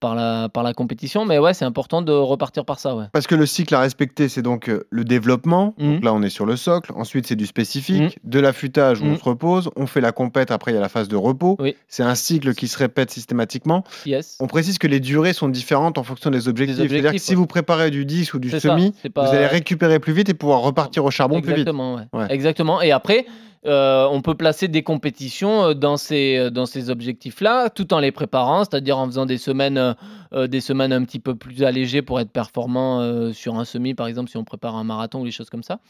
[0.00, 1.24] par la, par la compétition.
[1.24, 2.94] Mais ouais, c'est important de repartir par ça.
[2.96, 3.04] Ouais.
[3.12, 5.74] Parce que le cycle à respecter, c'est donc euh, le développement.
[5.78, 5.94] Mhm.
[5.94, 6.92] Donc là, on est sur le socle.
[6.96, 9.18] Ensuite, c'est du spécifique, de l'affûtage où on Mhm.
[9.18, 9.70] se repose.
[9.76, 10.50] On fait la compète.
[10.50, 11.56] Après, il y a la phase de repos.
[11.58, 11.74] Oui.
[11.88, 13.84] C'est un cycle qui se répète systématiquement.
[14.06, 14.36] Yes.
[14.40, 16.76] On précise que les durées sont différentes en fonction des objectifs.
[16.88, 20.12] C'est-à-dire que si vous préparez du 10 ou du semi, pas- vous allez récupérer plus
[20.12, 21.68] vite et pouvoir repartir au charbon plus vite.
[21.68, 22.26] Ouais.
[22.30, 22.80] Exactement.
[22.82, 23.26] Et après,
[23.66, 27.98] euh, on peut placer des compétitions euh, dans ces, euh, dans ces objectifs-là, tout en
[27.98, 29.94] les préparant, c'est-à-dire en faisant des semaines,
[30.32, 34.30] des semaines un petit peu plus allégées pour être performant sur un semi, par exemple,
[34.30, 35.80] si on prépare un marathon ou des choses comme ça.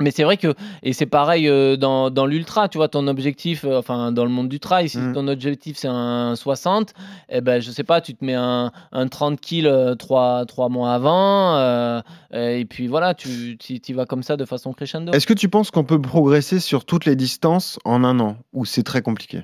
[0.00, 3.64] Mais c'est vrai que, et c'est pareil euh, dans, dans l'ultra, tu vois, ton objectif,
[3.64, 5.12] euh, enfin dans le monde du trail, si Mhm.
[5.12, 6.94] ton objectif c'est un 60,
[7.28, 11.56] eh ben je sais pas, tu te mets un, un 30 kills 3, mois avant,
[11.56, 12.00] euh,
[12.32, 15.12] et puis voilà, tu y vas comme ça de façon crescendo.
[15.12, 18.64] Est-ce que tu penses qu'on peut progresser sur toutes les distances en un an ou
[18.64, 19.42] c'est très compliqué?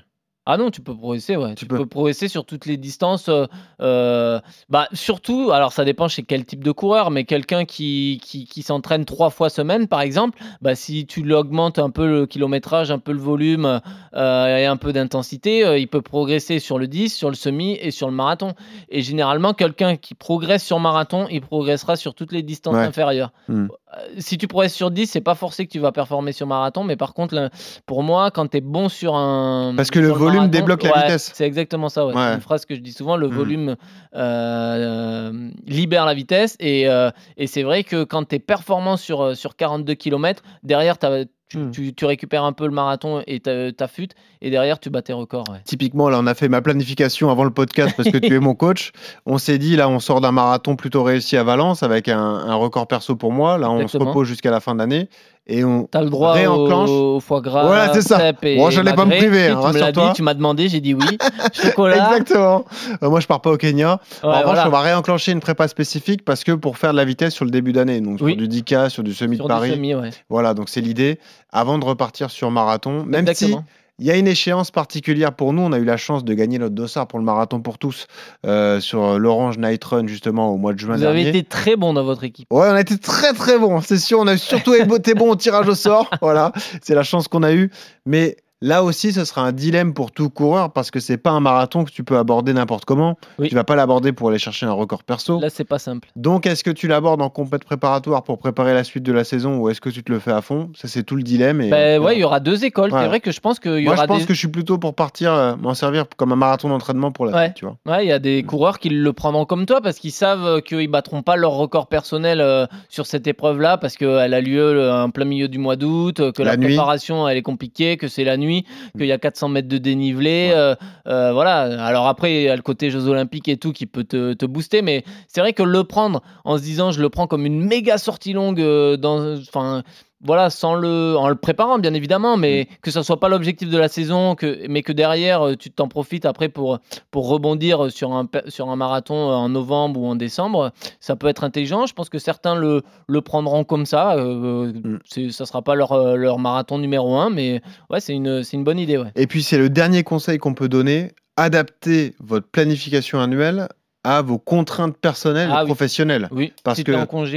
[0.51, 1.51] Ah non, tu peux progresser, ouais.
[1.51, 1.77] Tu Tu, peux.
[1.77, 1.87] peux.
[1.87, 3.29] progresser sur toutes les distances.
[3.29, 3.45] euh,
[3.83, 8.47] euh, bah, surtout, alors ça dépend chez quel type de coureur, mais quelqu'un qui, qui,
[8.47, 12.91] qui s'entraîne trois fois semaine, par exemple, bah, si tu l'augmentes un peu le kilométrage,
[12.91, 13.81] un peu le volume
[14.15, 17.91] euh, et un peu d'intensité, il peut progresser sur le 10, sur le semi et
[17.91, 18.55] sur le marathon.
[18.89, 22.85] Et généralement, quelqu'un qui progresse sur marathon, il progressera sur toutes les distances Ouais.
[22.87, 23.33] inférieures.
[23.49, 23.67] Hmm.
[23.96, 26.85] Euh, Si tu progresses sur 10, c'est pas forcé que tu vas performer sur marathon,
[26.85, 27.48] mais par contre, là,
[27.87, 29.72] pour moi, quand tu es bon sur un.
[29.77, 31.31] Parce que le volume marathon, débloque la ouais, vitesse.
[31.35, 32.14] C'est exactement ça, ouais.
[32.14, 32.20] Ouais.
[32.29, 33.35] C'est une phrase que je dis souvent le Mhm.
[33.35, 33.77] volume
[34.14, 36.57] euh, libère la vitesse.
[36.61, 40.98] Et, euh, et c'est vrai que quand tu es performant sur, sur 42 km, derrière,
[40.98, 41.71] t'as- tu, Mhm.
[41.71, 45.13] tu, tu récupères un peu le marathon et ta t'affûtes, et derrière, tu bats tes
[45.13, 45.45] records.
[45.51, 45.61] ouais.
[45.65, 48.55] Typiquement, là, on a fait ma planification avant le podcast parce que tu es mon
[48.55, 48.93] coach.
[49.27, 52.55] On s'est dit, là, on sort d'un marathon plutôt réussi à Valence avec un, un
[52.55, 53.57] record perso pour moi.
[53.59, 55.09] Là, on se repose jusqu'à la fin d'année
[55.49, 56.91] et on T'as le droit réenclenche.
[56.91, 57.67] au, au foie gras.
[57.67, 58.33] Voilà, c'est ça.
[58.33, 60.07] Bon, j'allais pas me priver, hein, tu me l'as rassure-toi.
[60.09, 61.19] dit, tu m'as demandé, j'ai dit oui.
[61.53, 62.11] Chocolat.
[62.11, 62.65] Exactement.
[63.03, 64.01] Euh, moi, je pars pas au Kenya.
[64.23, 64.69] Ouais, en revanche, voilà.
[64.69, 67.51] on va réenclencher une prépa spécifique parce que pour faire de la vitesse sur le
[67.51, 68.33] début d'année, donc Oui.
[68.39, 69.71] sur du 10K, sur du semi Sur de du Paris.
[69.73, 70.11] semi, ouais.
[70.29, 71.19] Voilà, donc c'est l'idée.
[71.51, 73.59] Avant de repartir sur marathon, même Exactement.
[73.59, 73.65] si
[73.99, 76.59] il y a une échéance particulière pour nous, on a eu la chance de gagner
[76.59, 78.07] notre dossard pour le marathon pour tous
[78.47, 81.21] euh, sur l'Orange Night Run justement au mois de juin Vous dernier.
[81.21, 82.47] avez été très bon dans votre équipe.
[82.53, 84.21] Ouais, on a été très très bon, c'est sûr.
[84.21, 86.11] On a surtout été bon au tirage au sort.
[86.21, 87.71] Voilà, c'est la chance qu'on a eue.
[88.05, 91.38] Mais Là aussi, ce sera un dilemme pour tout coureur parce que c'est pas un
[91.38, 93.16] marathon que tu peux aborder n'importe comment.
[93.38, 93.49] Oui.
[93.49, 95.38] Tu vas pas l'aborder pour aller chercher un record perso.
[95.38, 96.09] Là, c'est pas simple.
[96.16, 99.59] Donc, est-ce que tu l'abordes en compète préparatoire pour préparer la suite de la saison
[99.59, 100.71] ou est-ce que tu te le fais à fond?
[100.75, 101.61] Ça, c'est tout le dilemme.
[101.61, 102.92] Et, Ben ouais, il y aura deux écoles.
[102.92, 103.01] Ouais.
[103.01, 104.27] C'est vrai que je pense qu'il y Moi, aura je pense des.
[104.27, 107.33] que je suis plutôt pour partir, euh, m'en servir comme un marathon d'entraînement pour la
[107.37, 107.44] Ouais.
[107.44, 107.77] suite, tu vois.
[107.87, 110.61] Ouais, il y a des coureurs qui le prendront comme toi parce qu'ils savent euh,
[110.61, 115.11] qu'ils battront pas leur record personnel euh, sur cette épreuve-là parce qu'elle a lieu en
[115.11, 116.66] plein milieu du mois d'août, que la, La nuit.
[116.75, 118.48] préparation elle est compliquée, que c'est la nuit,
[118.97, 120.51] qu'il y a 400 mètres de dénivelé.
[120.53, 120.75] euh,
[121.07, 121.85] euh, voilà.
[121.85, 124.47] Alors après, il y a le côté Jeux Olympiques et tout qui peut te, te
[124.47, 127.65] booster, mais c'est vrai que le prendre en se disant je le prends comme une
[127.65, 129.37] méga sortie longue euh, dans.
[129.39, 129.83] Enfin.
[130.24, 132.74] Voilà, sans le, en le préparant bien évidemment, mais Mm.
[132.83, 135.87] que ça soit pas l'objectif de la saison, que, mais que derrière euh, tu t'en
[135.87, 136.81] profites après pour,
[137.12, 141.28] pour rebondir sur un, sur un marathon euh, en novembre ou en décembre, ça peut
[141.28, 141.87] être intelligent.
[141.87, 144.16] Je pense que certains le, le prendront comme ça.
[144.16, 145.31] Euh, Mm.
[145.31, 148.78] ça sera pas leur, euh, leur marathon numéro un, mais ouais, c'est une, une bonne
[148.78, 148.98] idée.
[148.98, 149.12] Ouais.
[149.14, 153.68] Et puis, c'est le dernier conseil qu'on peut donner adaptez votre planification annuelle
[154.05, 155.67] à vos contraintes personnelles Ah et oui.
[155.67, 156.29] professionnelles.
[156.31, 156.93] Oui, Parce si que.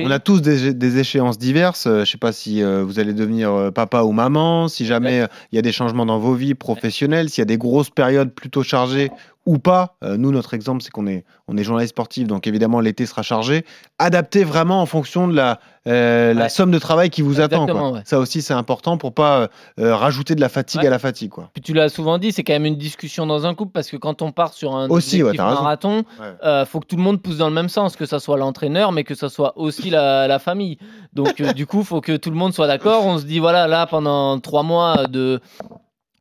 [0.05, 1.87] On a tous des, des échéances diverses.
[1.87, 5.25] Euh, je sais pas si euh, vous allez devenir euh, papa ou maman, si jamais
[5.51, 8.31] il y a des changements dans vos vies professionnelles, s'il y a des grosses périodes
[8.33, 9.11] plutôt chargées
[9.45, 9.95] ou pas.
[10.03, 13.23] Euh, nous, notre exemple, c'est qu'on est, on est journaliste sportif, donc évidemment l'été sera
[13.23, 13.65] chargé.
[13.97, 17.63] Adaptez vraiment en fonction de la, euh, la somme de travail qui vous attend.
[17.63, 17.97] Exactement, quoi.
[17.99, 18.03] ouais.
[18.05, 19.49] Ça aussi, c'est important pour pas
[19.79, 20.87] euh, rajouter de la fatigue Ouais.
[20.87, 21.31] à la fatigue.
[21.31, 21.49] Quoi.
[21.53, 23.97] Puis tu l'as souvent dit, c'est quand même une discussion dans un couple parce que
[23.97, 26.03] quand on part sur un Aussi, marathon,
[26.67, 29.03] faut que tout le monde pousse dans le même sens, que ça soit l'entraîneur, mais
[29.03, 30.77] que ça soit aussi la, la famille.
[31.13, 33.05] Donc du coup, faut que tout le monde soit d'accord.
[33.05, 35.39] On se dit voilà, là pendant trois mois de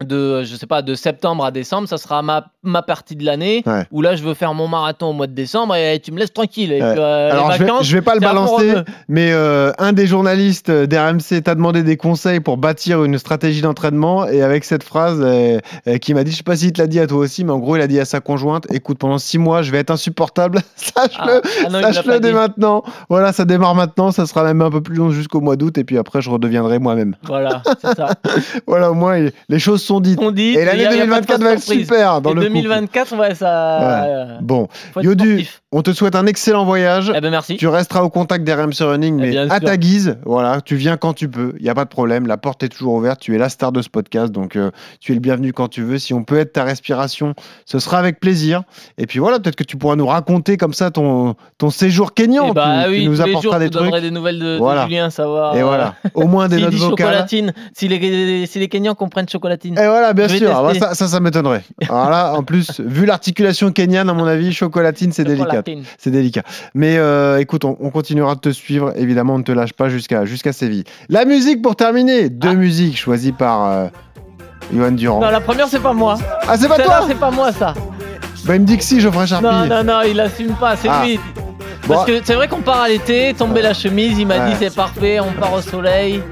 [0.05, 3.63] de je sais pas de septembre à décembre, ça sera ma, ma partie de l'année
[3.67, 3.85] Ouais.
[3.91, 6.33] où là je veux faire mon marathon au mois de décembre et tu me laisses
[6.33, 6.73] tranquille.
[6.73, 6.95] Et Ouais.
[6.95, 8.75] que, euh, Alors, les je vais, je vais pas le balancer,
[9.09, 14.27] mais euh, un des journalistes d'RMC t'a demandé des conseils pour bâtir une stratégie d'entraînement
[14.27, 16.87] et avec cette phrase euh, euh, qui m'a dit, je sais pas s'il te l'a
[16.89, 19.19] dit à toi aussi, mais en gros, il a dit à sa conjointe, écoute, pendant
[19.19, 22.83] six mois, je vais être insupportable, sache-le, Ah, ah il sache-le pas dès maintenant.
[23.11, 25.85] Voilà, ça démarre maintenant, ça sera même un peu plus long jusqu'au mois d'août et
[25.85, 27.17] puis après, je redeviendrai moi-même.
[27.25, 28.09] Voilà, c'est ça.
[28.67, 30.21] Voilà, au moins, il- les choses sont dites.
[30.23, 30.51] On dit.
[30.57, 32.41] Et l'année y a- y a pas de 2024 va être super dans Et le
[32.43, 32.53] couple.
[32.53, 34.05] 2024, ouais, ça.
[34.05, 34.69] euh, Bon,
[35.03, 37.11] Yodu, on te souhaite un excellent voyage.
[37.15, 37.57] Eh ben merci.
[37.57, 39.61] Tu resteras au contact d'RMC Running, Eh mais à sûr.
[39.69, 40.19] ta guise.
[40.25, 41.55] Voilà, tu viens quand tu peux.
[41.59, 42.27] Il n'y a pas de problème.
[42.29, 43.21] La porte est toujours ouverte.
[43.21, 45.83] Tu es la star de ce podcast, donc euh, tu es le bienvenu quand tu
[45.83, 45.99] veux.
[45.99, 48.63] Si on peut être ta respiration, ce sera avec plaisir.
[48.99, 52.49] Et puis voilà, peut-être que tu pourras nous raconter comme ça ton, ton séjour kényan.
[52.51, 53.91] Eh bah tu, tu oui, nous apporteras des trucs.
[54.01, 54.85] des nouvelles de, de Voilà.
[54.85, 55.57] Julien, savoir.
[55.57, 57.07] Et euh, voilà, au moins des notes vocales.
[57.07, 59.79] chocolatine, si les, si les Kenyans comprennent chocolatine.
[59.81, 60.51] Et voilà, bien sûr.
[60.55, 61.63] Ah bah, ça, ça, ça m'étonnerait.
[61.89, 65.63] Alors là, en plus, vu l'articulation kenyane, à mon avis, chocolatine, c'est délicat.
[65.99, 66.43] C'est délicat.
[66.75, 68.93] Mais euh, écoute, on, on continuera de te suivre.
[68.97, 70.85] Évidemment, on ne te lâche pas jusqu'à jusqu'à Séville.
[71.09, 72.29] La musique pour terminer.
[72.29, 73.87] Deux musiques choisies par euh,
[74.75, 75.21] Johan Durand.
[75.21, 76.19] Non, la première, c'est pas moi.
[76.47, 77.75] ah, c'est pas toi c'est pas moi, ça.
[78.47, 79.45] Bah, il me dit que si, Geoffrey Charpie.
[79.45, 81.03] Non, non, non, il assume pas, c'est Ah.
[81.05, 81.19] lui.
[81.87, 84.51] Bon, Parce que c'est vrai qu'on part à l'été, tomber la chemise, il m'a Ouais.
[84.51, 86.23] dit c'est parfait, on part au soleil.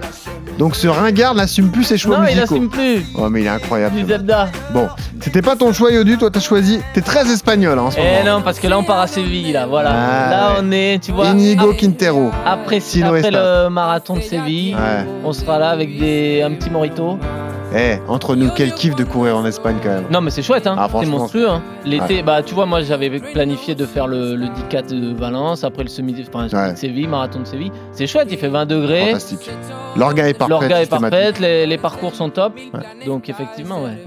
[0.59, 2.55] Donc ce ringard n'assume plus ses choix non, il musicaux.
[2.55, 3.03] assume plus.
[3.15, 3.95] Oh, mais il est incroyable.
[3.97, 4.05] Du.
[4.07, 4.49] Zebda.
[4.75, 4.89] Bon,
[5.21, 6.19] c'était pas ton choix, Yodu.
[6.19, 6.81] Toi, t'as choisi.
[6.95, 8.39] T'es très espagnol hein, en ce Eh moment.
[8.39, 9.91] non, parce que là, on part à Séville, là, voilà.
[9.93, 10.57] Ah, là, ouais.
[10.63, 11.27] on est, tu vois.
[11.29, 12.31] Inigo ap- Quintero.
[12.45, 15.07] Après, après le marathon de Séville, Ouais.
[15.25, 17.19] on sera là avec des, un petit morito.
[17.75, 20.05] Eh, entre nous, quel kiff de courir en Espagne quand même.
[20.11, 20.75] Non, mais c'est chouette, hein.
[20.79, 21.49] Ah, c'est monstrueux.
[21.51, 21.63] Hein.
[21.85, 25.83] L'été, bah, tu vois, moi, j'avais planifié de faire le, le 10K de Valence, après
[25.83, 26.73] le semi, enfin, Ouais.
[26.73, 27.71] de Séville, marathon de Séville.
[27.93, 29.07] C'est chouette, il fait 20 degrés.
[29.09, 29.51] Fantastique.
[29.97, 30.51] L'orga est parfait.
[30.51, 32.55] L'orga est parfaite, les, les parcours sont top.
[32.57, 32.81] Ouais.
[33.07, 34.03] Donc, effectivement, ouais.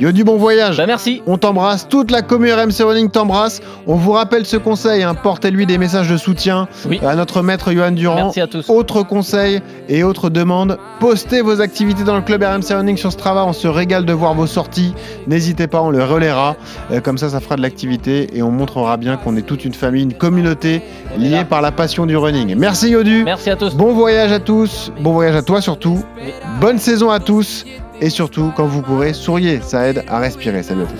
[0.00, 0.76] Yodu, bon voyage.
[0.76, 1.22] Bah, merci.
[1.26, 3.60] On t'embrasse, toute la commune RMC Running t'embrasse.
[3.86, 7.00] On vous rappelle ce conseil, hein, portez-lui des messages de soutien Oui.
[7.06, 8.16] à notre maître Johan Durand.
[8.16, 8.68] Merci à tous.
[8.70, 13.44] Autre conseil et autre demande, postez vos activités dans le club RMC Running sur Strava.
[13.44, 14.94] On se régale de voir vos sorties.
[15.28, 16.56] N'hésitez pas, on le relaiera.
[16.90, 19.74] Euh, comme ça, ça fera de l'activité et on montrera bien qu'on est toute une
[19.74, 20.82] famille, une communauté
[21.18, 22.54] liée par la passion du running.
[22.56, 23.22] Merci Yodu.
[23.24, 23.74] Merci à tous.
[23.74, 24.90] Bon voyage à tous.
[25.00, 26.02] Bon voyage à toi surtout.
[26.20, 26.32] Oui.
[26.60, 27.64] Bonne saison à tous.
[28.00, 29.60] Et surtout, quand vous courez, souriez.
[29.60, 30.62] Ça aide à respirer.
[30.62, 30.98] Salut à.